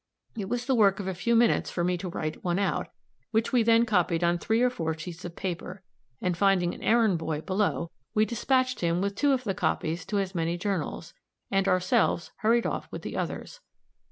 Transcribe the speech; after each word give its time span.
It 0.35 0.49
was 0.49 0.65
the 0.65 0.73
work 0.73 0.99
of 0.99 1.05
a 1.05 1.13
few 1.13 1.35
minutes 1.35 1.69
for 1.69 1.83
me 1.83 1.95
to 1.99 2.09
write 2.09 2.43
one 2.43 2.57
out, 2.57 2.87
which 3.29 3.53
we 3.53 3.61
then 3.61 3.85
copied 3.85 4.23
on 4.23 4.39
three 4.39 4.63
or 4.63 4.71
four 4.71 4.97
sheets 4.97 5.23
of 5.25 5.35
paper, 5.35 5.83
and 6.19 6.35
finding 6.35 6.73
an 6.73 6.81
errand 6.81 7.19
boy 7.19 7.41
below, 7.41 7.91
we 8.15 8.25
dispatched 8.25 8.79
him 8.79 8.99
with 8.99 9.13
two 9.13 9.31
of 9.31 9.43
the 9.43 9.53
copies 9.53 10.03
to 10.07 10.17
as 10.17 10.33
many 10.33 10.57
journals, 10.57 11.13
and 11.51 11.67
ourselves 11.67 12.31
hurried 12.37 12.65
off 12.65 12.91
with 12.91 13.03
the 13.03 13.15
others. 13.15 13.59